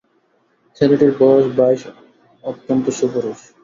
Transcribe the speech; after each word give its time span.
ছেলেটির 0.77 1.11
বয়স 1.19 1.45
বাইশ, 1.57 1.81
অত্যন্ত 2.43 2.85
সুপুরুষ। 2.97 3.39